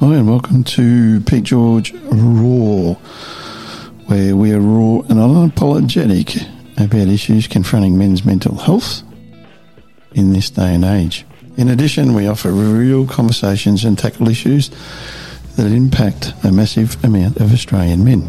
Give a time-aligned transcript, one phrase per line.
[0.00, 2.94] Hi, and welcome to Pete George Raw,
[4.06, 6.44] where we are raw and unapologetic
[6.76, 9.04] about issues confronting men's mental health
[10.12, 11.24] in this day and age.
[11.56, 14.68] In addition, we offer real conversations and tackle issues
[15.54, 18.28] that impact a massive amount of Australian men.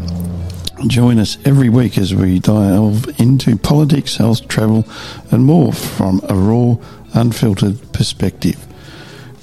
[0.86, 4.84] Join us every week as we delve into politics, health, travel,
[5.32, 6.76] and more from a raw,
[7.14, 8.64] unfiltered perspective.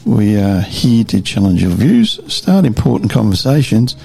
[0.06, 3.96] We are here to challenge your views, start important conversations,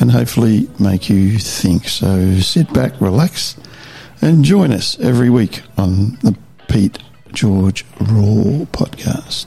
[0.00, 1.88] and hopefully make you think.
[1.88, 3.56] So sit back, relax,
[4.20, 6.36] and join us every week on the
[6.68, 6.98] Pete
[7.32, 9.46] George Raw podcast.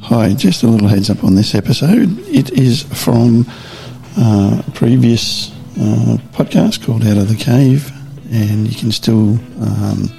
[0.00, 2.18] Hi, just a little heads up on this episode.
[2.26, 3.46] It is from
[4.18, 7.92] uh, a previous uh, podcast called Out of the Cave,
[8.32, 10.10] and you can still um,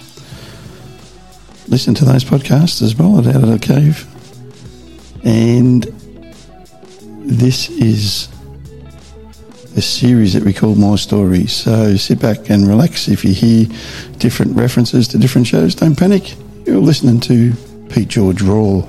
[1.67, 4.07] listen to those podcasts as well at Out of the Cave.
[5.23, 5.83] And
[7.25, 8.29] this is
[9.75, 11.53] a series that we call My Stories.
[11.53, 13.07] So sit back and relax.
[13.07, 13.67] If you hear
[14.17, 16.35] different references to different shows, don't panic.
[16.65, 17.53] You're listening to
[17.89, 18.87] Pete George Raw.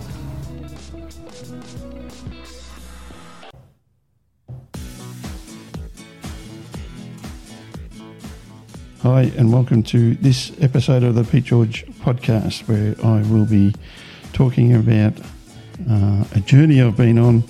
[9.02, 13.74] Hi, and welcome to this episode of the Pete George podcast, where I will be
[14.32, 15.14] talking about
[15.88, 17.44] uh, a journey I've been on.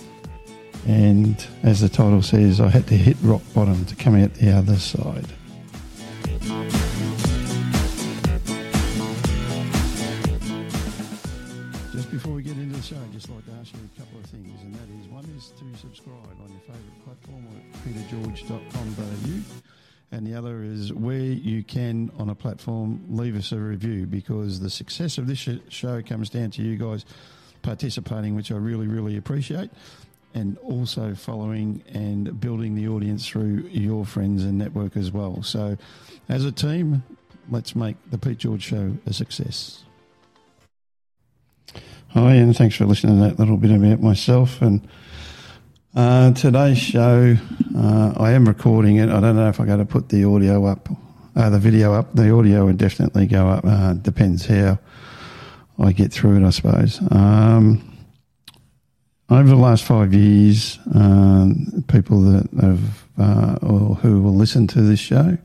[0.87, 4.53] And as the title says, I had to hit rock bottom to come out the
[4.53, 5.27] other side.
[11.93, 14.19] Just before we get into the show, I'd just like to ask you a couple
[14.19, 19.63] of things, and that is one is to subscribe on your favourite platform at petergeorge.com.au,
[20.13, 24.61] and the other is where you can on a platform leave us a review because
[24.61, 27.05] the success of this show comes down to you guys
[27.69, 29.71] participating, which I really, really appreciate,
[30.33, 35.43] and also following and building the audience through your friends and network as well.
[35.43, 35.77] So,
[36.31, 37.03] as a team,
[37.51, 39.85] let's make the Pete George Show a success.
[42.15, 44.63] Hi, and thanks for listening to that little bit about myself.
[44.63, 44.89] And
[45.95, 47.37] uh, today's show,
[47.77, 49.11] uh, I am recording it.
[49.11, 50.89] I don't know if I got to put the audio up,
[51.37, 52.15] uh, the video up.
[52.15, 53.67] The audio would definitely go up.
[53.67, 54.79] Uh, depends how
[55.79, 57.01] I get through it, I suppose.
[57.11, 57.99] Um,
[59.31, 64.81] over the last five years, um, people that have uh, or who will listen to
[64.81, 65.37] this show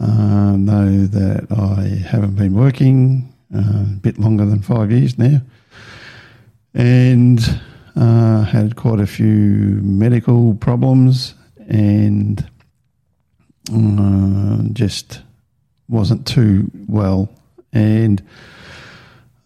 [0.00, 5.42] uh, know that I haven't been working uh, a bit longer than five years now,
[6.72, 7.60] and
[7.96, 11.34] uh, had quite a few medical problems,
[11.68, 12.48] and
[13.72, 15.20] uh, just
[15.88, 17.28] wasn't too well,
[17.72, 18.22] and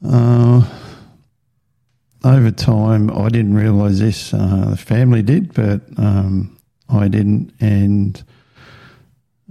[0.04, 0.62] uh,
[2.24, 4.32] over time, I didn't realise this.
[4.32, 6.56] Uh, the family did, but um,
[6.88, 8.22] I didn't, and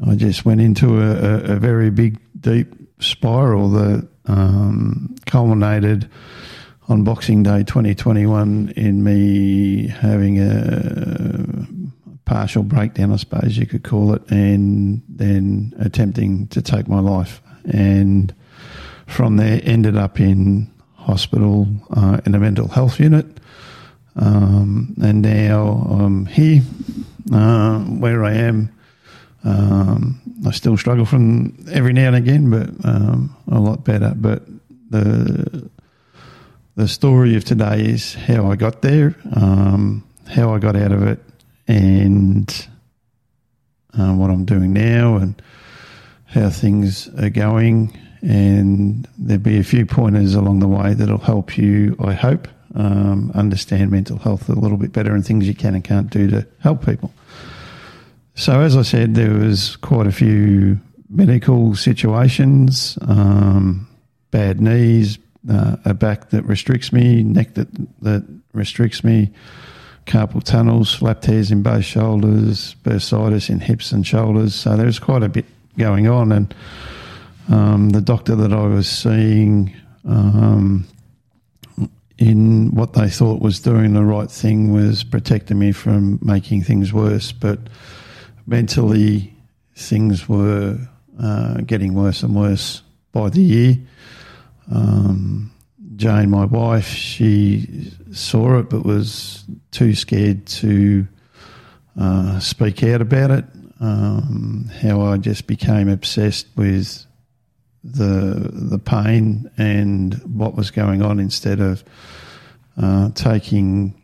[0.08, 6.10] I just went into a, a, a very big, deep spiral that um, culminated
[6.90, 11.68] on Boxing Day 2021 in me having a
[12.26, 17.42] partial breakdown, I suppose you could call it, and then attempting to take my life.
[17.66, 18.34] And
[19.08, 23.26] from there, ended up in hospital uh, in a mental health unit.
[24.16, 26.62] Um, and now I'm here
[27.32, 28.70] uh, where I am.
[29.44, 34.14] Um, I still struggle from every now and again, but um, a lot better.
[34.16, 34.44] But
[34.90, 35.70] the
[36.76, 41.04] the story of today is how I got there, um, how I got out of
[41.04, 41.20] it,
[41.68, 42.68] and
[43.98, 45.40] uh, what I'm doing now, and
[46.26, 51.58] how things are going and there'll be a few pointers along the way that'll help
[51.58, 55.76] you, I hope, um, understand mental health a little bit better and things you can
[55.76, 57.14] and can't do to help people.
[58.36, 60.80] So, as I said, there was quite a few
[61.10, 63.88] medical situations, um,
[64.32, 65.20] bad knees,
[65.52, 67.68] uh, a back that restricts me, neck that,
[68.02, 69.32] that restricts me,
[70.06, 74.56] carpal tunnels, flap tears in both shoulders, bursitis in hips and shoulders.
[74.56, 75.46] So there was quite a bit
[75.78, 76.56] going on, and
[77.50, 79.76] um, the doctor that I was seeing
[80.06, 80.88] um,
[82.18, 86.94] in what they thought was doing the right thing was protecting me from making things
[86.94, 87.32] worse.
[87.32, 87.60] But
[88.48, 89.34] mentally,
[89.76, 90.78] things were
[91.20, 92.82] uh, getting worse and worse
[93.12, 93.78] by the year.
[94.72, 95.52] Um,
[95.96, 101.08] Jane, my wife, she saw it but was too scared to
[102.00, 103.46] uh, speak out about it.
[103.80, 107.06] Um, how I just became obsessed with
[107.84, 111.84] the the pain and what was going on instead of
[112.78, 114.02] uh, taking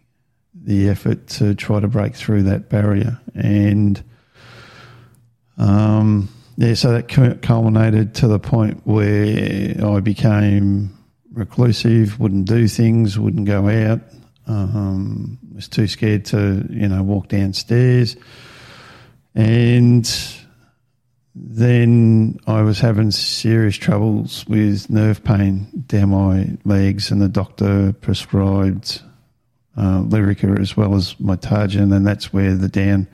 [0.53, 3.19] the effort to try to break through that barrier.
[3.33, 4.03] And
[5.57, 7.07] um, yeah, so that
[7.41, 10.97] culminated to the point where I became
[11.31, 14.01] reclusive, wouldn't do things, wouldn't go out,
[14.47, 18.15] um, was too scared to you know walk downstairs,
[19.35, 20.05] and
[21.41, 27.93] then I was having serious troubles with nerve pain down my legs, and the doctor
[27.93, 29.01] prescribed
[29.77, 33.07] uh, Lyrica as well as Mitogen, and that's where the down,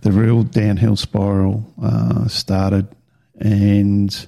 [0.00, 2.88] the real downhill spiral uh, started.
[3.38, 4.26] And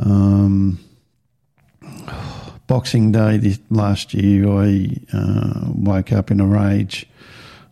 [0.00, 0.80] um,
[2.66, 7.06] Boxing Day this last year, I uh, woke up in a rage,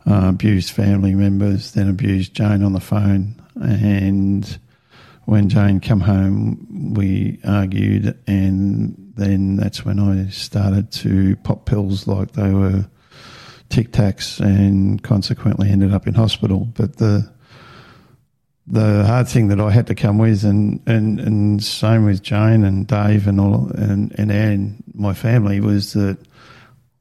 [0.09, 4.58] uh, abused family members, then abused Jane on the phone, and
[5.26, 12.06] when Jane came home, we argued, and then that's when I started to pop pills
[12.06, 12.88] like they were
[13.69, 16.69] Tic Tacs, and consequently ended up in hospital.
[16.75, 17.31] But the
[18.69, 22.64] the hard thing that I had to come with, and, and, and same with Jane
[22.64, 26.19] and Dave and all and and Anne, my family, was that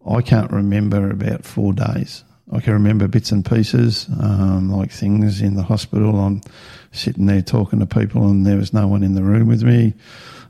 [0.09, 2.23] I can't remember about four days.
[2.51, 6.19] I can remember bits and pieces, um, like things in the hospital.
[6.19, 6.41] I'm
[6.91, 9.93] sitting there talking to people, and there was no one in the room with me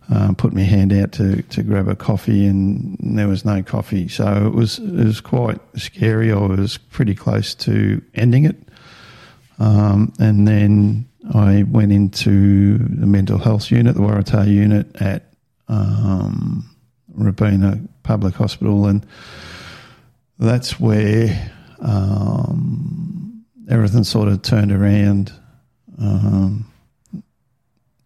[0.09, 4.07] um, put my hand out to, to grab a coffee and there was no coffee.
[4.07, 6.31] So it was it was quite scary.
[6.31, 8.57] I was pretty close to ending it.
[9.57, 15.31] Um, and then I went into the mental health unit, the Waratah unit at
[15.67, 16.69] um,
[17.13, 19.05] Robina Public Hospital, and
[20.37, 25.31] that's where um, everything sort of turned around.
[25.99, 26.71] Um,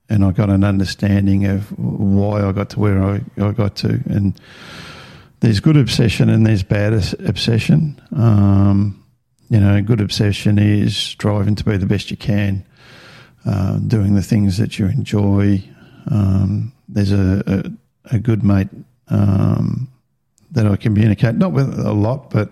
[0.09, 4.01] and I got an understanding of why I got to where I, I got to.
[4.09, 4.39] And
[5.39, 8.01] there's good obsession and there's bad obsession.
[8.15, 9.03] Um,
[9.49, 12.65] you know, good obsession is striving to be the best you can,
[13.45, 15.63] uh, doing the things that you enjoy.
[16.09, 17.43] Um, there's a,
[18.05, 18.69] a, a, good mate
[19.09, 19.87] um,
[20.51, 22.51] that I communicate, not with a lot, but,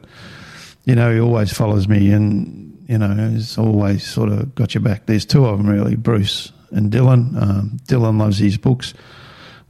[0.87, 4.81] you know, he always follows me and, you know, he's always sort of got your
[4.81, 5.05] back.
[5.05, 7.39] There's two of them really, Bruce and Dylan.
[7.39, 8.93] Um, Dylan loves his books.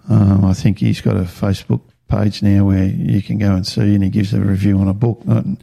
[0.10, 3.96] Um, I think he's got a Facebook page now where you can go and see,
[3.96, 5.24] and he gives a review on a book.
[5.25, 5.62] And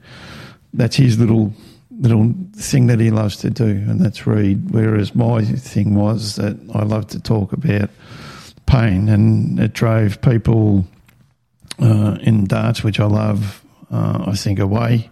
[0.73, 1.53] that's his little
[2.01, 4.73] little thing that he loves to do, and that's read.
[4.73, 7.91] Whereas my thing was that I love to talk about
[8.67, 10.85] pain, and it drove people
[11.81, 13.65] uh, in darts, which I love.
[13.89, 15.11] Uh, I think away.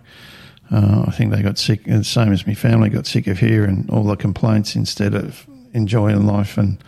[0.73, 3.87] Uh, I think they got sick, the same as my family got sick of hearing
[3.91, 6.83] all the complaints instead of enjoying life and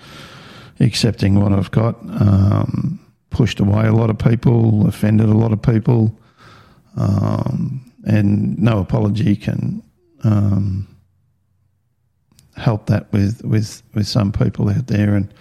[0.81, 1.97] accepting what I've got.
[2.03, 2.99] Um,
[3.29, 6.19] pushed away a lot of people, offended a lot of people,
[6.97, 9.83] um, and no apology can
[10.23, 10.89] um,
[12.57, 15.15] help that with, with, with some people out there.
[15.15, 15.35] And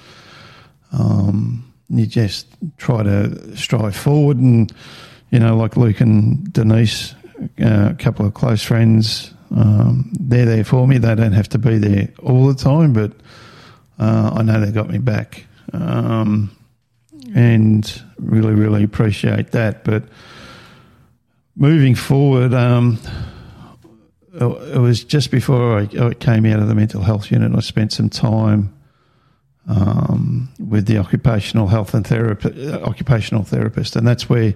[0.92, 2.48] um, you just
[2.78, 4.74] try to strive forward, and
[5.30, 7.16] you know, like Luke and Denise,
[7.58, 9.34] a couple of close friends.
[9.56, 10.98] Um, they're there for me.
[10.98, 13.12] They don't have to be there all the time, but
[14.00, 15.46] uh, I know they got me back.
[15.72, 16.56] Um,
[17.36, 19.84] and really, really appreciate that.
[19.84, 20.04] But
[21.56, 23.00] moving forward, um,
[24.34, 27.56] it was just before I, came out of the mental health unit.
[27.56, 28.74] I spent some time
[29.68, 34.54] um, with the occupational health and therapy, occupational therapist, and that's where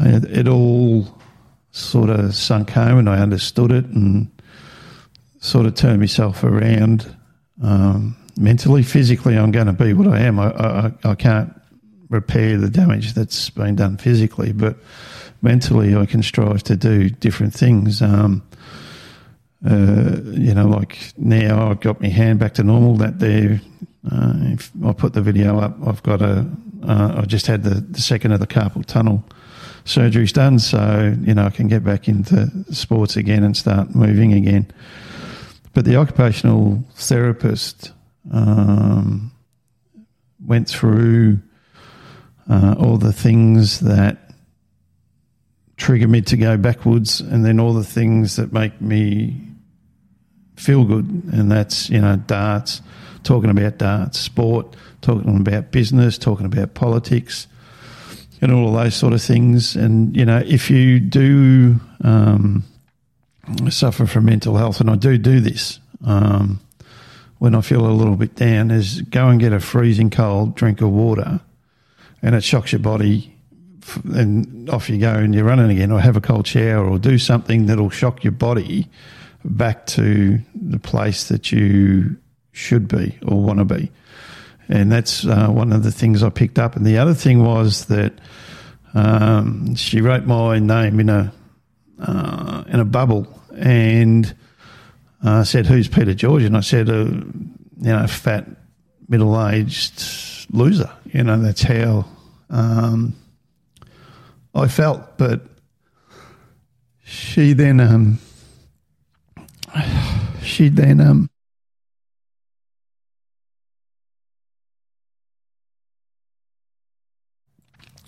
[0.00, 1.18] it, it all
[1.72, 4.30] sort of sunk home, and I understood it, and
[5.40, 7.14] sort of turned myself around.
[7.62, 10.38] Um, mentally, physically, I'm going to be what I am.
[10.38, 11.52] I, I, I can't
[12.08, 14.76] repair the damage that's been done physically, but
[15.40, 18.02] mentally, I can strive to do different things.
[18.02, 18.42] Um,
[19.68, 22.96] uh, you know, like now I've got my hand back to normal.
[22.96, 23.60] That there,
[24.10, 26.46] uh, if I put the video up, I've got a.
[26.86, 29.24] Uh, I just had the, the second of the carpal tunnel
[29.84, 34.32] surgeries done, so you know I can get back into sports again and start moving
[34.32, 34.70] again.
[35.74, 37.92] But the occupational therapist
[38.30, 39.32] um,
[40.44, 41.40] went through
[42.48, 44.18] uh, all the things that
[45.76, 49.40] trigger me to go backwards, and then all the things that make me
[50.56, 52.82] feel good, and that's you know darts,
[53.22, 57.48] talking about darts, sport, talking about business, talking about politics,
[58.42, 59.74] and all of those sort of things.
[59.76, 62.64] And you know, if you do um,
[63.70, 65.80] suffer from mental health, and I do do this.
[66.04, 66.60] Um,
[67.38, 70.80] when I feel a little bit down is go and get a freezing cold drink
[70.80, 71.40] of water
[72.22, 73.34] and it shocks your body
[74.14, 77.18] and off you go and you're running again, or have a cold shower, or do
[77.18, 78.88] something that'll shock your body
[79.44, 82.16] back to the place that you
[82.52, 83.90] should be or want to be.
[84.72, 86.76] And that's uh, one of the things I picked up.
[86.76, 88.14] And the other thing was that
[88.94, 91.30] um, she wrote my name in a
[92.00, 94.34] uh, in a bubble and
[95.22, 97.32] uh, said, "Who's Peter George?" And I said, uh, "You
[97.80, 98.46] know, fat,
[99.08, 102.06] middle-aged loser." You know, that's how
[102.48, 103.14] um,
[104.54, 105.18] I felt.
[105.18, 105.42] But
[107.04, 108.18] she then, um,
[110.42, 111.28] she then,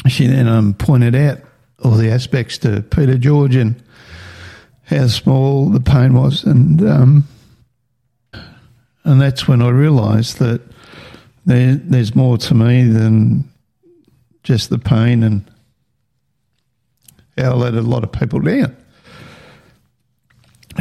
[0.08, 1.38] she then um, pointed out
[1.82, 3.82] all the aspects to Peter George and
[4.84, 7.28] how small the pain was, and um,
[9.04, 10.61] and that's when I realised that
[11.46, 13.50] there, there's more to me than
[14.42, 15.50] just the pain and
[17.37, 18.76] how I let a lot of people down.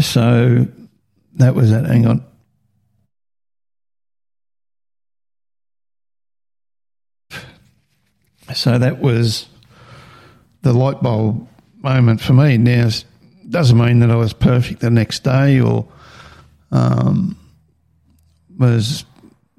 [0.02, 0.68] So
[1.36, 1.86] that was that.
[1.86, 2.26] Hang on.
[8.54, 9.48] So that was
[10.62, 11.48] the light bulb
[11.82, 12.58] moment for me.
[12.58, 13.06] Now, it
[13.50, 15.88] doesn't mean that I was perfect the next day or
[16.72, 17.38] um,
[18.58, 19.06] was,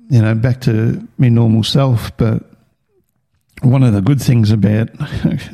[0.09, 2.17] you know, back to my normal self.
[2.17, 2.43] But
[3.63, 4.89] one of the good things about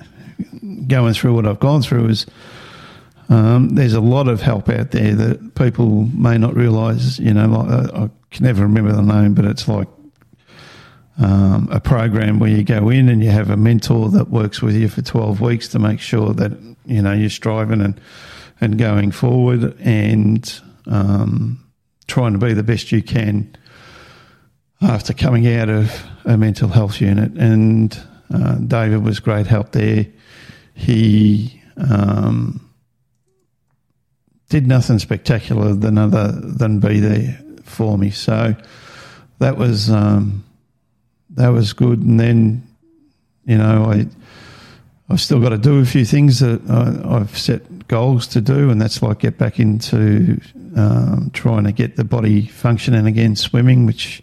[0.87, 2.26] going through what I've gone through is
[3.28, 7.18] um, there's a lot of help out there that people may not realise.
[7.18, 9.88] You know, like, I, I can never remember the name, but it's like
[11.19, 14.75] um, a program where you go in and you have a mentor that works with
[14.75, 16.52] you for 12 weeks to make sure that
[16.87, 18.00] you know you're striving and
[18.61, 21.64] and going forward and um,
[22.07, 23.57] trying to be the best you can
[24.83, 27.33] after coming out of a mental health unit.
[27.33, 27.99] And
[28.33, 30.07] uh, David was great help there.
[30.75, 32.71] He um,
[34.49, 38.11] did nothing spectacular than other than be there for me.
[38.11, 38.55] So
[39.38, 40.45] that was um,
[41.34, 42.00] that was good.
[42.00, 42.66] And then,
[43.44, 44.06] you know, I
[45.08, 48.70] I've still got to do a few things that I, have set goals to do,
[48.70, 50.40] and that's like get back into
[50.76, 54.22] um, trying to get the body functioning again, swimming, which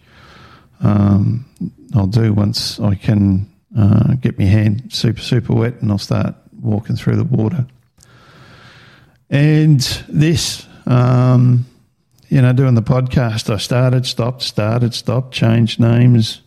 [0.80, 1.46] um,
[1.94, 6.36] I'll do once I can uh, get my hand super super wet, and I'll start
[6.62, 7.66] walking through the water.
[9.30, 10.66] And this.
[10.86, 11.66] Um,
[12.30, 16.42] you know, doing the podcast, I started, stopped, started, stopped, changed names,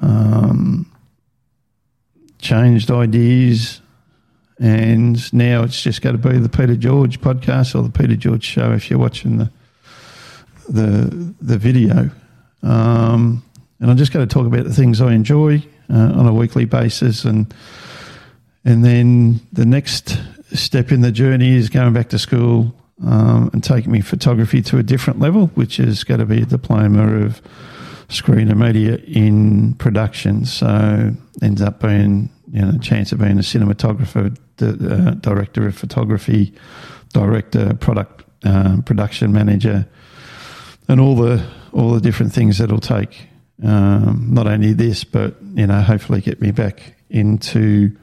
[0.00, 0.90] um,
[2.38, 3.80] changed ideas,
[4.58, 8.44] and now it's just going to be the Peter George podcast or the Peter George
[8.44, 9.50] show if you're watching the
[10.68, 12.10] the the video.
[12.62, 13.42] Um,
[13.80, 16.64] and I'm just going to talk about the things I enjoy uh, on a weekly
[16.64, 17.52] basis, and
[18.64, 20.18] and then the next
[20.52, 24.78] step in the journey is going back to school um, and taking me photography to
[24.78, 27.40] a different level, which is going to be a diploma of
[28.10, 30.44] screen media in production.
[30.44, 31.12] So
[31.42, 36.52] ends up being you know a chance of being a cinematographer, uh, director of photography,
[37.12, 39.88] director, product uh, production manager,
[40.88, 43.28] and all the all the different things that will take.
[43.62, 47.94] Um, not only this, but you know, hopefully get me back into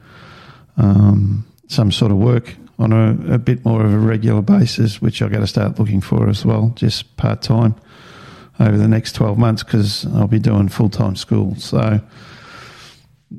[0.76, 5.20] um, some sort of work on a, a, bit more of a regular basis, which
[5.20, 7.74] I've got to start looking for as well, just part time
[8.60, 11.54] over the next 12 months because I'll be doing full time school.
[11.56, 12.00] So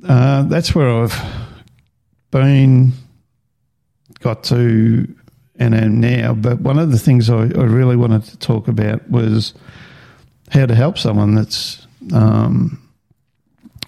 [0.08, 1.20] uh, that's where I've
[2.32, 2.94] been,
[4.20, 5.08] got to,
[5.58, 6.34] and am now.
[6.34, 9.54] But one of the things I, I really wanted to talk about was
[10.52, 12.82] how to help someone that's um,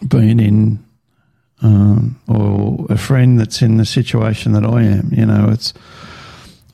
[0.08, 0.86] been in.
[1.64, 5.76] Um, or a friend that's in the situation that I am, you know, it's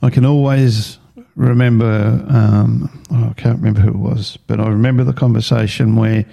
[0.00, 0.97] I can always
[1.38, 6.26] remember, um, oh, I can't remember who it was, but I remember the conversation where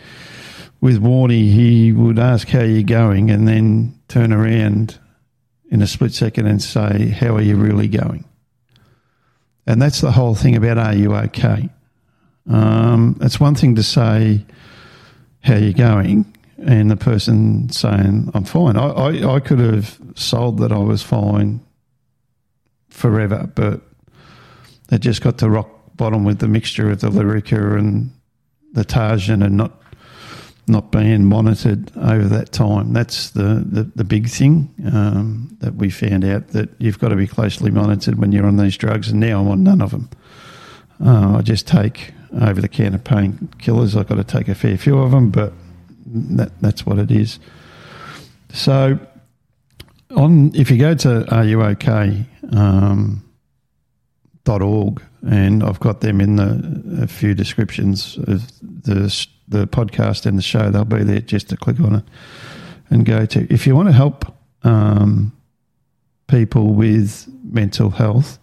[0.82, 5.00] with Warney, he would ask how you're going and then turn around
[5.70, 8.26] in a split second and say, How are you really going?
[9.68, 11.70] And that's the whole thing about are you okay?
[12.48, 14.46] Um, it's one thing to say,
[15.42, 16.32] How you going?
[16.58, 18.78] And the person saying, I'm fine.
[18.78, 21.62] I, I, I could have sold that I was fine
[22.90, 23.82] forever, but
[24.88, 28.12] they just got to rock bottom with the mixture of the Lyrica and
[28.74, 29.82] the Targin and not
[30.68, 32.92] not being monitored over that time.
[32.92, 37.16] That's the, the, the big thing um, that we found out that you've got to
[37.16, 39.10] be closely monitored when you're on these drugs.
[39.10, 40.10] And now I'm on none of them.
[41.04, 43.96] Uh, I just take over the counter painkillers.
[43.96, 45.54] I've got to take a fair few of them, but
[46.08, 47.40] that, that's what it is.
[48.52, 48.98] So
[50.16, 53.25] on if you go to Are You OK um,
[54.50, 60.38] org, and I've got them in the a few descriptions of the the podcast and
[60.38, 60.70] the show.
[60.70, 62.04] They'll be there just to click on it
[62.90, 63.52] and go to.
[63.54, 64.26] If you want to help
[64.64, 65.32] um,
[66.28, 68.40] people with mental health,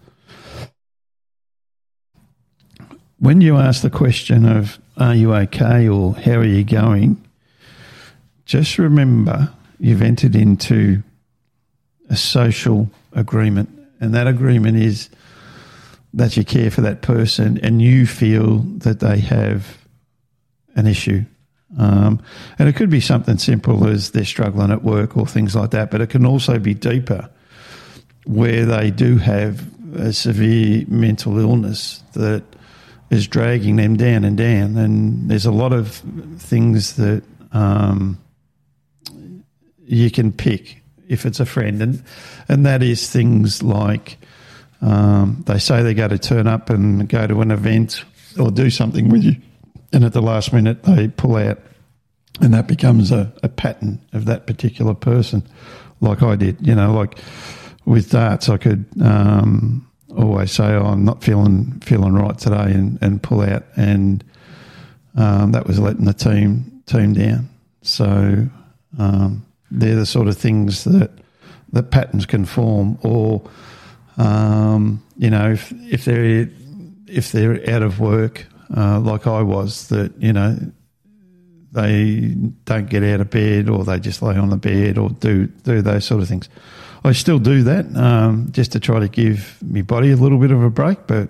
[3.19, 7.23] when you ask the question of "Are you okay?" or "How are you going?"
[8.45, 11.03] just remember you've entered into
[12.11, 13.69] a social agreement,
[14.01, 15.09] and that agreement is
[16.15, 19.79] that you care for that person and you feel that they have
[20.75, 21.25] an issue.
[21.79, 22.23] Um,
[22.59, 25.91] and it could be something simple as they're struggling at work or things like that,
[25.91, 27.31] but it can also be deeper
[28.25, 32.45] where they do have a severe mental illness that
[33.11, 34.77] is dragging them down and down.
[34.77, 36.03] And there's a lot of
[36.39, 38.19] things that um,
[39.85, 42.03] you can pick if it's a friend, and
[42.49, 44.17] and that is things like
[44.83, 48.05] um, they say they're going to turn up and go to an event
[48.39, 49.37] or do something with you,
[49.93, 51.61] and at the last minute they pull out,
[52.41, 55.47] and that becomes a, a pattern of that particular person,
[56.01, 56.67] like I did.
[56.67, 57.19] You know, like
[57.85, 62.99] with darts, I could um, always say, oh, "I'm not feeling feeling right today," and,
[63.01, 64.25] and pull out, and
[65.17, 67.49] um, that was letting the team team down.
[67.83, 68.49] So
[68.99, 71.11] um, they're the sort of things that
[71.73, 73.43] that patterns can form, or
[74.17, 76.49] um, you know, if if they're
[77.07, 80.59] if they're out of work, uh, like I was, that you know
[81.73, 85.47] they don't get out of bed, or they just lay on the bed, or do
[85.47, 86.49] do those sort of things.
[87.05, 90.51] I still do that um, just to try to give my body a little bit
[90.51, 91.29] of a break, but.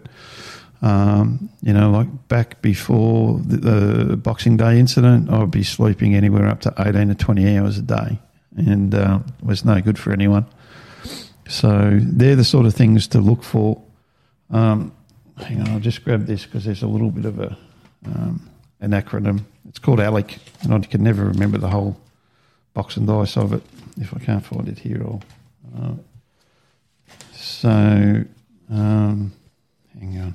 [0.85, 6.17] Um, you know, like back before the, the, Boxing Day incident, I would be sleeping
[6.17, 8.19] anywhere up to 18 to 20 hours a day
[8.57, 10.45] and uh, was no good for anyone.
[11.49, 13.83] So they're the sort of things to look for.
[14.51, 14.93] Um,
[15.37, 17.57] hang on, I'll just grab this because there's a little bit of a
[18.07, 18.49] um,
[18.81, 19.45] an acronym.
[19.69, 21.97] It's called ALEC, and I can never remember the whole
[22.75, 23.63] box and dice of it
[24.01, 25.03] if I can't find it here.
[25.03, 25.21] Or
[25.79, 25.93] uh,
[27.33, 28.25] so,
[28.71, 29.33] um,
[29.99, 30.35] hang on,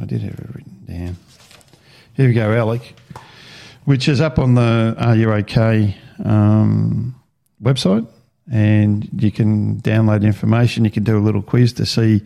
[0.00, 1.16] I did have it written down.
[2.14, 2.92] Here we go, ALEC,
[3.84, 7.14] which is up on the Are You OK um,
[7.62, 8.06] website
[8.50, 10.84] and you can download information.
[10.84, 12.22] You can do a little quiz to see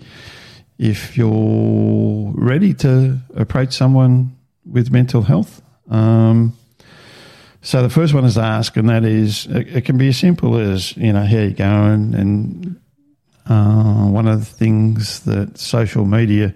[0.79, 5.63] if you're ready to approach someone with mental health.
[5.89, 6.57] Um,
[7.63, 10.57] so the first one is ask, and that is it, it, can be as simple
[10.57, 12.81] as you know how you going, and
[13.47, 16.55] uh, one of the things that social media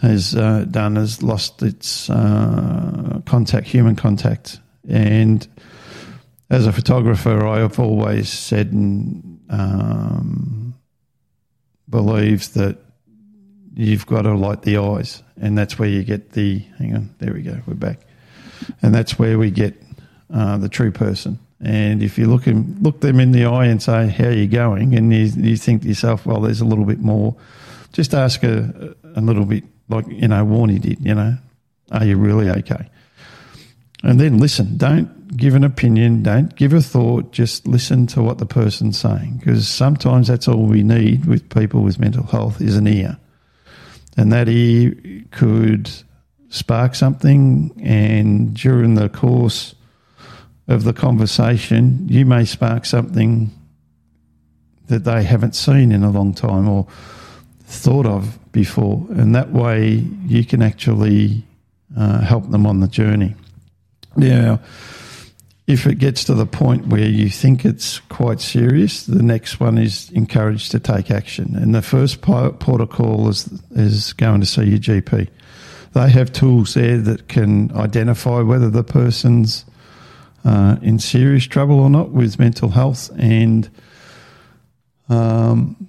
[0.00, 5.46] has uh, done is lost its uh, contact, human contact, and
[6.52, 10.74] as a photographer, I have always said and um,
[11.88, 12.76] believed that
[13.74, 16.58] you've got to light the eyes, and that's where you get the.
[16.78, 17.58] Hang on, there we go.
[17.66, 18.00] We're back,
[18.82, 19.82] and that's where we get
[20.32, 21.38] uh, the true person.
[21.58, 24.46] And if you look him, look them in the eye and say, "How are you
[24.46, 27.34] going?" and you, you think to yourself, "Well, there's a little bit more."
[27.94, 31.00] Just ask a, a little bit, like you know, Warney did.
[31.00, 31.38] You know,
[31.92, 32.90] are you really okay?
[34.02, 34.76] And then listen.
[34.76, 39.36] Don't give an opinion, don't give a thought, just listen to what the person's saying.
[39.38, 43.18] Because sometimes that's all we need with people with mental health is an ear.
[44.16, 44.94] And that ear
[45.30, 45.90] could
[46.50, 49.74] spark something, and during the course
[50.68, 53.50] of the conversation, you may spark something
[54.88, 56.86] that they haven't seen in a long time or
[57.64, 59.06] thought of before.
[59.10, 61.42] And that way you can actually
[61.96, 63.34] uh, help them on the journey.
[64.14, 64.60] Now,
[65.66, 69.78] if it gets to the point where you think it's quite serious, the next one
[69.78, 71.54] is encouraged to take action.
[71.54, 75.28] And the first port of call is, is going to see your GP.
[75.92, 79.64] They have tools there that can identify whether the person's
[80.44, 83.10] uh, in serious trouble or not with mental health.
[83.16, 83.70] And
[85.08, 85.88] um,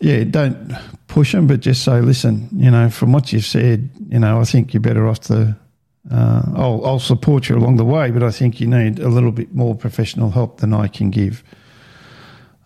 [0.00, 0.76] yeah, don't
[1.06, 4.44] push them, but just say, listen, you know, from what you've said, you know, I
[4.44, 5.56] think you're better off to
[6.10, 9.32] uh, I'll, I'll support you along the way, but I think you need a little
[9.32, 11.42] bit more professional help than I can give.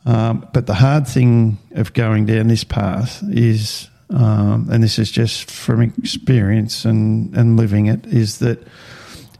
[0.04, 5.10] Um, but the hard thing of going down this path is, um, and this is
[5.10, 8.66] just from experience and, and living it, is that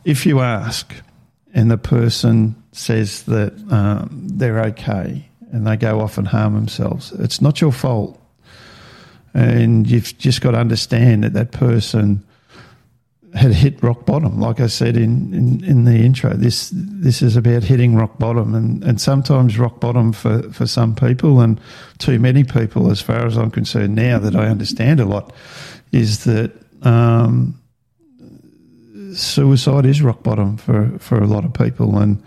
[0.04, 0.94] if you ask
[1.52, 7.12] and the person says that um, they're okay and they go off and harm themselves,
[7.12, 8.16] it's not your fault.
[9.34, 12.24] And you've just got to understand that that person
[13.34, 14.40] had hit rock bottom.
[14.40, 18.54] Like I said in, in, in, the intro, this this is about hitting rock bottom,
[18.54, 21.60] and, and sometimes rock bottom for, for some people, and
[21.98, 25.32] too many people, as far as I'm concerned now that I understand a lot,
[25.92, 27.60] is that um,
[29.14, 31.98] suicide is rock bottom for, for a lot of people.
[31.98, 32.22] And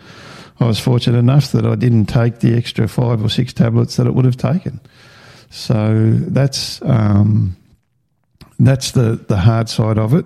[0.60, 4.08] I was fortunate enough that I didn't take the extra five or six tablets that
[4.08, 4.80] it would have taken.
[5.50, 7.56] So that's um,
[8.60, 10.26] that's the, the hard side of it.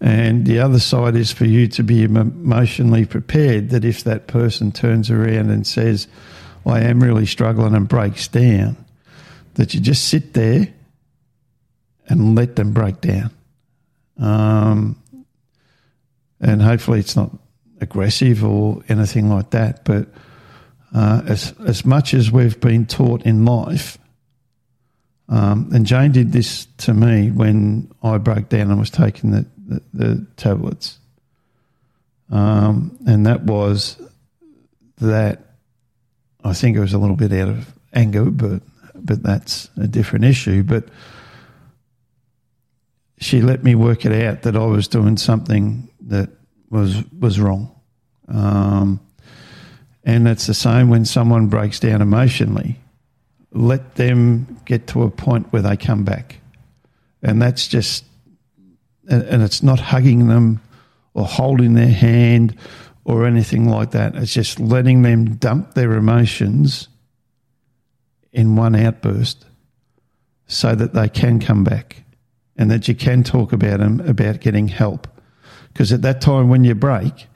[0.00, 4.72] And the other side is for you to be emotionally prepared that if that person
[4.72, 6.08] turns around and says,
[6.64, 8.76] I am really struggling and breaks down,
[9.54, 10.72] that you just sit there
[12.08, 13.30] and let them break down.
[14.18, 14.96] Um,
[16.40, 17.30] and hopefully it's not
[17.80, 19.84] aggressive or anything like that.
[19.84, 20.08] But
[20.94, 23.98] uh, as, as much as we've been taught in life,
[25.28, 29.46] um, and Jane did this to me when I broke down and was taking the,
[29.92, 30.98] the, tablets.
[32.30, 34.00] Um, and that was
[34.98, 35.40] that
[36.44, 38.62] I think it was a little bit out of anger, but
[38.94, 40.62] but that's a different issue.
[40.62, 40.88] But
[43.18, 46.30] she let me work it out that I was doing something that
[46.70, 47.74] was was wrong.
[48.28, 49.00] Um,
[50.04, 52.78] and it's the same when someone breaks down emotionally.
[53.52, 56.38] Let them get to a point where they come back,
[57.22, 58.04] and that's just
[59.10, 60.60] and, and it's not hugging them
[61.12, 62.56] or holding their hand
[63.04, 64.14] or anything like that.
[64.14, 66.88] It's just letting them dump their emotions
[68.32, 69.44] in one outburst
[70.46, 72.04] so that they can come back
[72.56, 75.08] and that you can talk about them about getting help.
[75.72, 77.26] Because at that time when you break,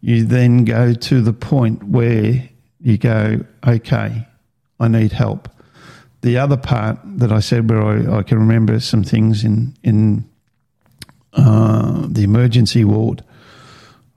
[0.00, 2.48] you then go to the point where
[2.80, 4.26] you go, okay,
[4.78, 5.48] I need help.
[6.20, 10.28] The other part that I said where I, I can remember some things in, in
[11.36, 13.22] uh, the emergency ward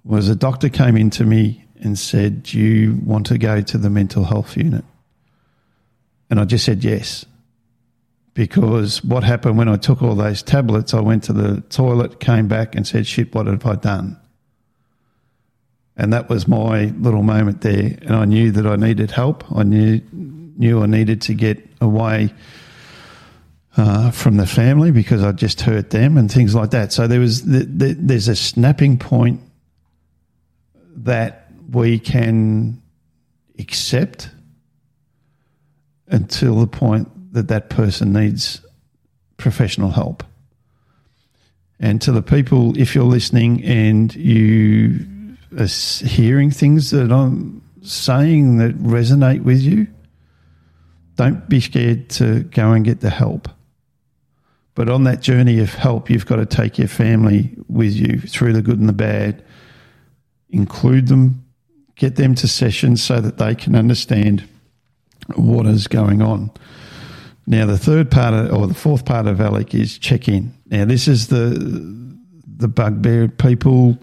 [0.04, 3.78] was a doctor came in to me and said, Do you want to go to
[3.78, 4.86] the mental health unit?
[6.30, 7.26] And I just said yes.
[8.34, 12.48] Because what happened when I took all those tablets, I went to the toilet, came
[12.48, 14.18] back, and said, Shit, what have I done?
[15.98, 17.98] And that was my little moment there.
[18.02, 19.44] And I knew that I needed help.
[19.54, 22.34] I knew, knew I needed to get away
[23.78, 26.92] uh, from the family because I just hurt them and things like that.
[26.92, 29.42] So there was the, the, there's a snapping point
[30.96, 32.82] that we can
[33.58, 34.30] accept
[36.08, 38.62] until the point that that person needs
[39.38, 40.24] professional help.
[41.80, 45.06] And to the people, if you're listening and you
[45.58, 49.88] are hearing things that I'm saying that resonate with you,
[51.16, 53.50] don't be scared to go and get the help.
[54.80, 58.54] But on that journey of help, you've got to take your family with you through
[58.54, 59.44] the good and the bad,
[60.52, 61.44] include them,
[61.98, 64.48] get them to sessions so that they can understand
[65.36, 66.50] what is going on.
[67.46, 70.54] Now, the third part of, or the fourth part of ALEC is check in.
[70.68, 72.08] Now, this is the
[72.48, 73.28] the bugbear.
[73.28, 73.98] People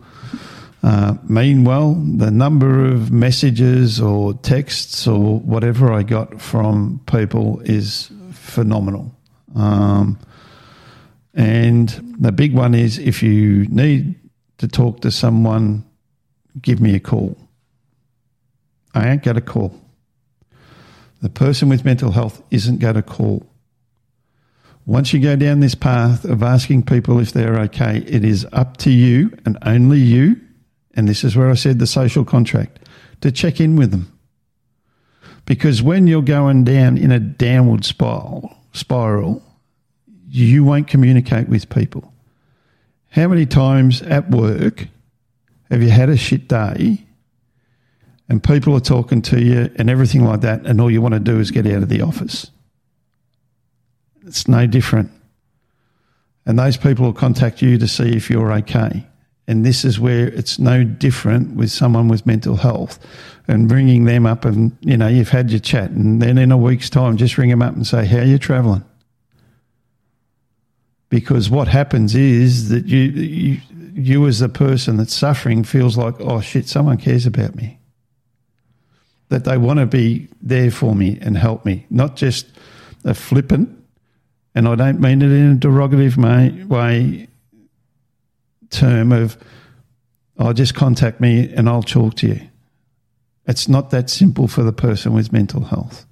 [0.82, 1.94] uh, mean well.
[1.94, 9.16] The number of messages or texts or whatever I got from people is phenomenal.
[9.54, 10.18] Um,
[11.36, 14.14] and the big one is if you need
[14.58, 15.84] to talk to someone,
[16.60, 17.36] give me a call.
[18.94, 19.78] I ain't going to call.
[21.20, 23.46] The person with mental health isn't going to call.
[24.86, 28.78] Once you go down this path of asking people if they're okay, it is up
[28.78, 30.40] to you and only you,
[30.94, 32.88] and this is where I said the social contract,
[33.20, 34.10] to check in with them.
[35.44, 39.42] Because when you're going down in a downward spiral, spiral
[40.44, 42.12] you won't communicate with people.
[43.10, 44.88] How many times at work
[45.70, 47.06] have you had a shit day
[48.28, 51.20] and people are talking to you and everything like that, and all you want to
[51.20, 52.50] do is get out of the office?
[54.26, 55.10] It's no different.
[56.44, 59.06] And those people will contact you to see if you're okay.
[59.48, 62.98] And this is where it's no different with someone with mental health
[63.46, 66.56] and bringing them up and, you know, you've had your chat and then in a
[66.56, 68.84] week's time, just ring them up and say, how are you travelling?
[71.08, 73.60] Because what happens is that you, you
[73.94, 77.78] you as a person that's suffering feels like oh shit someone cares about me.
[79.28, 81.86] That they want to be there for me and help me.
[81.90, 82.46] Not just
[83.04, 83.70] a flippant
[84.54, 86.16] and I don't mean it in a derogative
[86.68, 87.28] way
[88.70, 89.38] term of
[90.38, 92.40] oh just contact me and I'll talk to you.
[93.46, 96.04] It's not that simple for the person with mental health.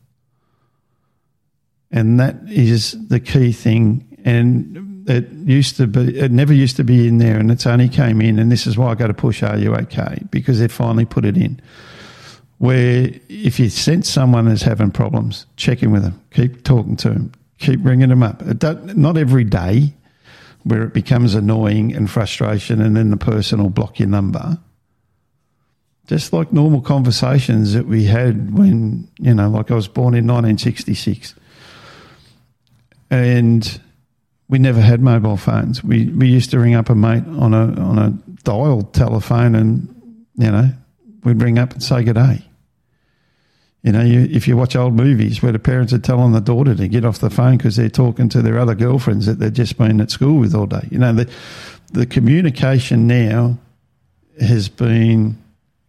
[1.90, 4.18] And that is the key thing.
[4.24, 7.88] And it used to be, it never used to be in there, and it's only
[7.88, 10.22] came in, and this is why I go to push Are You OK?
[10.30, 11.60] Because they finally put it in.
[12.58, 17.10] Where if you sense someone is having problems, check in with them, keep talking to
[17.10, 18.42] them, keep bringing them up.
[18.96, 19.92] not every day
[20.62, 24.58] where it becomes annoying and frustration, and then the person will block your number.
[26.06, 30.26] Just like normal conversations that we had when, you know, like I was born in
[30.26, 31.34] 1966.
[33.10, 33.80] And
[34.48, 35.83] we never had mobile phones.
[35.83, 38.11] We we used to ring up a mate on a on a
[38.42, 40.70] dial telephone, and you know
[41.22, 42.44] we'd ring up and say good day.
[43.83, 46.74] You know, you, if you watch old movies where the parents are telling the daughter
[46.74, 49.76] to get off the phone because they're talking to their other girlfriends that they've just
[49.76, 50.88] been at school with all day.
[50.90, 51.30] You know, the
[51.92, 53.59] the communication now
[54.40, 55.38] has been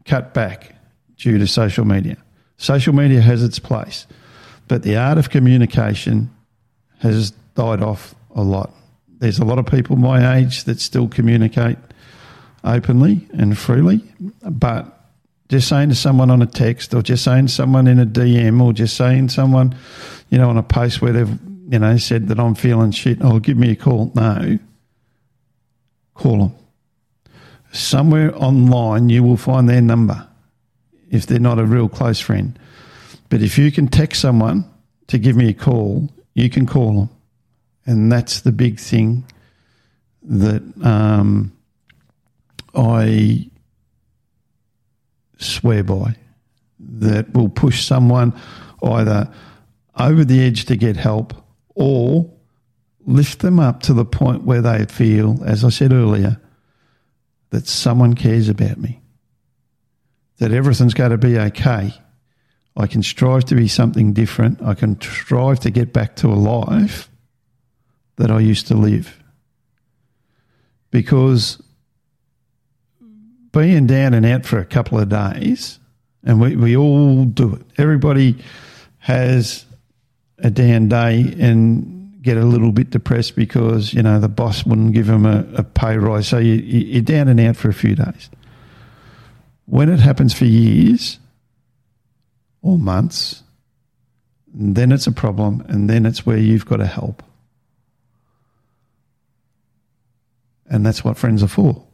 [0.05, 0.75] cut back
[1.17, 2.17] due to social media.
[2.57, 4.07] Social media has its place,
[4.67, 6.29] but the art of communication
[6.99, 8.71] has died off a lot.
[9.17, 11.77] There's a lot of people my age that still communicate
[12.63, 14.03] openly and freely,
[14.43, 14.91] but
[15.49, 18.73] just saying to someone on a text or just saying someone in a DM or
[18.73, 19.75] just saying someone,
[20.29, 23.39] you know, on a post where they've, you know, said that I'm feeling shit, oh,
[23.39, 24.11] give me a call.
[24.15, 24.57] No.
[26.15, 26.55] Call them.
[27.71, 30.27] Somewhere online, you will find their number
[31.09, 32.57] if they're not a real close friend.
[33.29, 34.65] But if you can text someone
[35.07, 37.09] to give me a call, you can call them.
[37.85, 39.25] And that's the big thing
[40.23, 41.55] that um,
[42.73, 43.49] I
[45.37, 46.15] swear by
[46.79, 48.33] that will push someone
[48.81, 49.31] either
[49.97, 51.33] over the edge to get help
[51.75, 52.31] or
[53.05, 56.39] lift them up to the point where they feel, as I said earlier,
[57.51, 59.01] that someone cares about me,
[60.37, 61.93] that everything's going to be okay.
[62.75, 64.61] I can strive to be something different.
[64.61, 67.09] I can strive to get back to a life
[68.17, 69.21] that I used to live.
[70.91, 71.61] Because
[73.51, 75.79] being down and out for a couple of days,
[76.23, 77.61] and we, we all do it.
[77.77, 78.37] Everybody
[78.99, 79.65] has
[80.39, 84.93] a down day and get a little bit depressed because, you know, the boss wouldn't
[84.93, 86.27] give them a, a pay rise.
[86.27, 88.29] So you, you're down and out for a few days.
[89.65, 91.19] When it happens for years
[92.61, 93.43] or months,
[94.53, 97.21] then it's a problem, and then it's where you've got to help.
[100.67, 101.85] And that's what friends are for.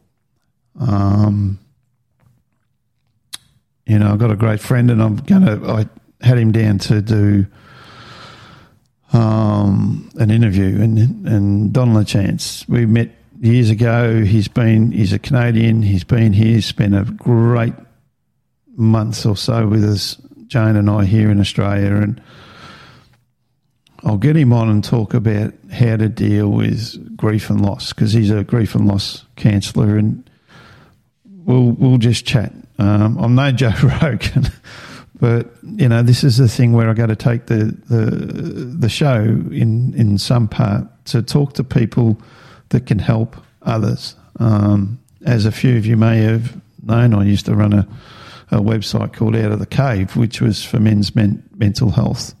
[0.80, 1.58] Um,
[3.86, 5.60] you know, I've got a great friend, and I'm gonna.
[5.70, 5.86] I
[6.24, 7.46] had him down to do
[9.12, 12.68] um, an interview, and and Don LaChance.
[12.68, 14.22] We met years ago.
[14.22, 14.92] He's been.
[14.92, 15.82] He's a Canadian.
[15.82, 16.62] He's been here.
[16.62, 17.74] Spent a great
[18.76, 22.22] months or so with us, Jane and I here in Australia, and
[24.04, 28.12] I'll get him on and talk about how to deal with grief and loss because
[28.12, 30.28] he's a grief and loss counsellor, and
[31.44, 32.52] we'll we'll just chat.
[32.78, 34.48] Um, I'm no Joe Rogan,
[35.20, 38.04] but you know this is the thing where I got to take the the
[38.80, 42.20] the show in in some part to talk to people
[42.70, 44.16] that can help others.
[44.40, 47.86] Um, as a few of you may have known, I used to run a,
[48.50, 52.34] a website called Out of the Cave, which was for men's men, mental health.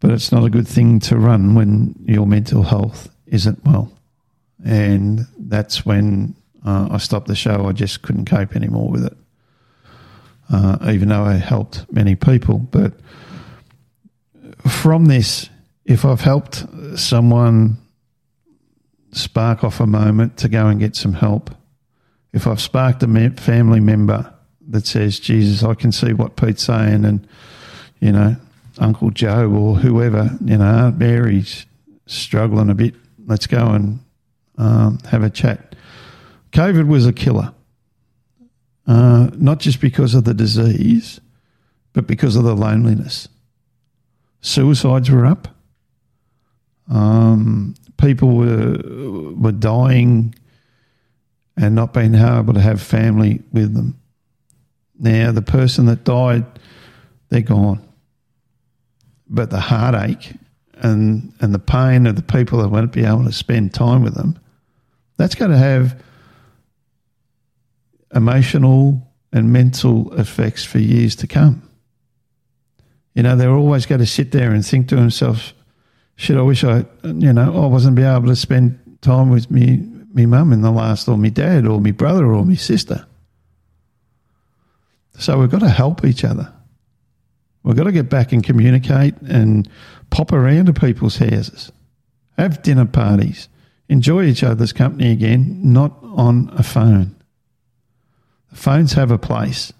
[0.00, 3.90] But it's not a good thing to run when your mental health isn't well.
[4.64, 7.66] And that's when uh, I stopped the show.
[7.66, 9.16] I just couldn't cope anymore with it,
[10.52, 12.58] uh, even though I helped many people.
[12.58, 12.92] But
[14.68, 15.48] from this,
[15.84, 16.64] if I've helped
[16.96, 17.78] someone
[19.12, 21.50] spark off a moment to go and get some help,
[22.32, 24.32] if I've sparked a family member
[24.68, 27.26] that says, Jesus, I can see what Pete's saying, and,
[28.00, 28.36] you know,
[28.78, 31.66] Uncle Joe or whoever, you know, Mary's
[32.06, 32.94] struggling a bit,
[33.26, 34.00] let's go and
[34.58, 35.74] um, have a chat.
[36.52, 37.52] COVID was a killer,
[38.86, 41.20] uh, not just because of the disease,
[41.92, 43.28] but because of the loneliness.
[44.40, 45.48] Suicides were up.
[46.88, 48.78] Um, people were
[49.34, 50.34] were dying
[51.56, 53.98] and not being able to have family with them.
[54.98, 56.44] Now, the person that died,
[57.28, 57.85] they're gone.
[59.28, 60.34] But the heartache
[60.74, 64.14] and and the pain of the people that won't be able to spend time with
[64.14, 64.38] them,
[65.16, 66.00] that's going to have
[68.14, 71.62] emotional and mental effects for years to come.
[73.14, 75.52] You know, they're always going to sit there and think to themselves,
[76.16, 79.78] shit, I wish I, you know, I wasn't be able to spend time with me,
[80.12, 83.06] me mum in the last, or me dad, or me brother, or me sister.
[85.18, 86.52] So we've got to help each other.
[87.66, 89.68] We've got to get back and communicate and
[90.10, 91.72] pop around to people's houses
[92.38, 93.48] have dinner parties,
[93.88, 97.16] enjoy each other's company again, not on a phone.
[98.50, 99.72] The phones have a place.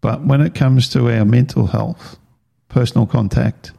[0.00, 2.18] But when it comes to our mental health,
[2.68, 3.70] personal contact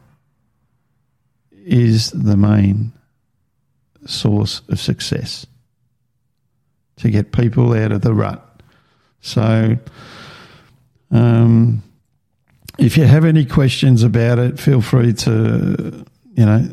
[1.50, 2.92] is the main
[4.06, 5.46] source of success
[6.96, 8.62] to get people out of the rut.
[9.20, 9.76] So,
[11.10, 11.82] um,
[12.78, 16.04] if you have any questions about it, feel free to,
[16.34, 16.68] you know,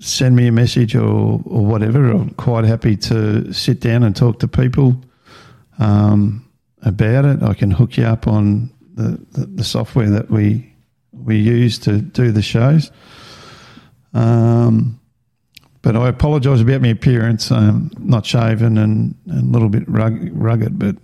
[0.00, 2.10] send me a message or, or whatever.
[2.10, 5.00] I'm quite happy to sit down and talk to people
[5.78, 6.48] um,
[6.82, 7.42] about it.
[7.42, 10.72] I can hook you up on the, the, the, software that we
[11.12, 12.90] we use to do the shows.
[14.12, 15.00] Um,
[15.82, 17.50] but I apologise about my appearance.
[17.50, 20.96] I'm not shaven and, and a little bit rugged, but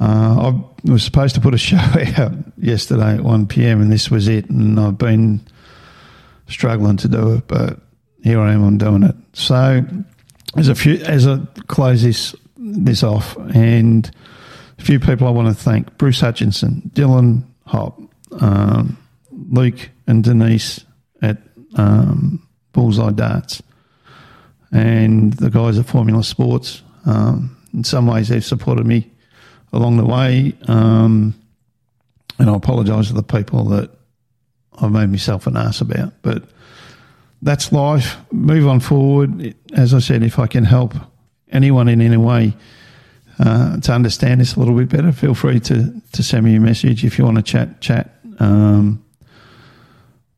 [0.00, 3.80] I was supposed to put a show out yesterday at 1 p.m.
[3.80, 4.48] and this was it.
[4.50, 5.40] And I've been
[6.48, 7.80] struggling to do it, but
[8.22, 9.14] here I am, I'm doing it.
[9.32, 9.84] So,
[10.56, 14.10] as a few, as I close this this off, and
[14.78, 18.00] a few people I want to thank: Bruce Hutchinson, Dylan Hop,
[18.40, 18.98] um,
[19.30, 20.84] Luke, and Denise
[21.22, 21.38] at
[21.76, 23.62] um, Bullseye Darts,
[24.72, 26.82] and the guys at Formula Sports.
[27.06, 29.10] Um, in some ways, they've supported me
[29.72, 30.54] along the way.
[30.66, 31.34] Um,
[32.38, 33.90] and I apologise to the people that
[34.80, 36.12] I've made myself an ass about.
[36.22, 36.44] But
[37.42, 38.16] that's life.
[38.32, 39.54] Move on forward.
[39.74, 40.94] As I said, if I can help
[41.50, 42.54] anyone in any way
[43.38, 46.60] uh, to understand this a little bit better, feel free to, to send me a
[46.60, 47.04] message.
[47.04, 48.14] If you want to chat, chat.
[48.38, 49.04] Um,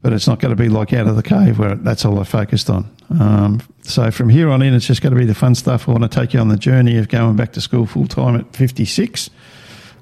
[0.02, 2.24] but it's not going to be like out of the cave where that's all I
[2.24, 2.90] focused on.
[3.18, 5.88] Um, so from here on in, it's just going to be the fun stuff.
[5.88, 8.36] I want to take you on the journey of going back to school full time
[8.36, 9.30] at 56.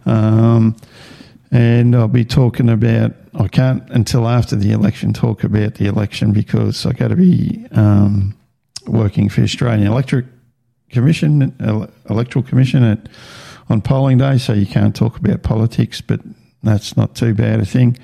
[0.04, 0.76] Um,
[1.50, 6.32] and I'll be talking about, I can't until after the election talk about the election
[6.32, 8.36] because i got to be um,
[8.86, 10.26] working for Australian Electric
[10.90, 11.54] Commission,
[12.08, 13.08] Electoral Commission at,
[13.68, 16.20] on polling day, so you can't talk about politics, but
[16.62, 17.96] that's not too bad a thing.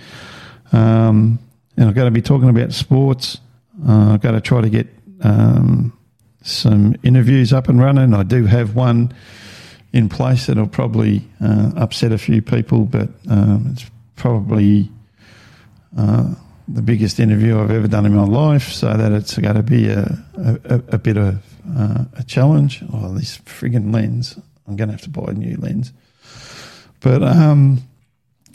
[0.72, 1.38] Um,
[1.76, 3.40] and I've got to be talking about sports.
[3.86, 4.86] Uh, I've got to try to get
[5.22, 5.96] um,
[6.42, 8.14] some interviews up and running.
[8.14, 9.12] I do have one
[9.92, 14.90] in place that'll probably uh, upset a few people, but um, it's probably
[15.96, 16.34] uh,
[16.68, 19.88] the biggest interview I've ever done in my life, so that it's going to be
[19.88, 21.42] a, a, a bit of
[21.76, 22.82] uh, a challenge.
[22.92, 24.38] Oh, this frigging lens.
[24.66, 25.92] I'm going to have to buy a new lens.
[27.00, 27.82] But um,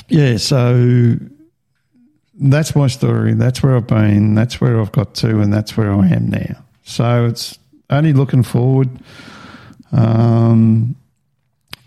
[0.08, 1.18] yeah, so
[2.40, 3.34] that's my story.
[3.34, 4.34] That's where I've been.
[4.34, 6.64] That's where I've got to, and that's where I am now.
[6.84, 8.90] So it's only looking forward.
[9.92, 10.96] Um,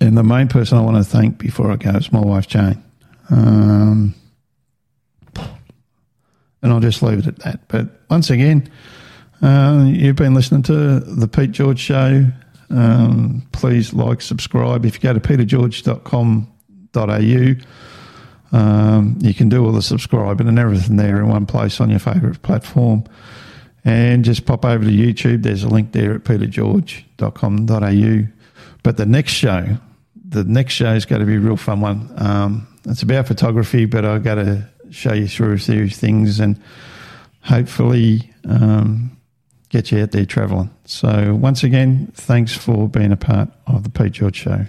[0.01, 2.83] and the main person I want to thank before I go is my wife Jane.
[3.31, 4.15] Um,
[6.63, 7.69] and I'll just leave it at that.
[7.69, 8.71] But once again,
[9.41, 12.27] uh, you've been listening to the Pete George Show.
[12.71, 14.85] Um, please like, subscribe.
[14.85, 17.67] If you go to petergeorge.com.au,
[18.53, 21.99] um, you can do all the subscribing and everything there in one place on your
[21.99, 23.05] favourite platform.
[23.85, 25.43] And just pop over to YouTube.
[25.43, 28.29] There's a link there at petergeorge.com.au.
[28.85, 29.77] But the next show,
[30.29, 32.13] the next show is going to be a real fun one.
[32.17, 36.39] Um, it's about photography, but I've got to show you through a series of things
[36.39, 36.63] and
[37.43, 39.17] hopefully um,
[39.69, 40.71] get you out there travelling.
[40.85, 44.65] So, once again, thanks for being a part of the Pete George Show.